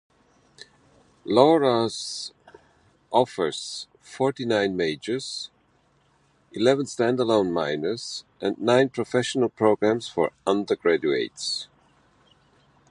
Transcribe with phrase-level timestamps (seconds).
[1.27, 2.31] Loras
[3.11, 5.51] offers forty-nine majors,
[6.53, 11.67] eleven stand-alone minors, and nine pre-professional programs for undergraduates.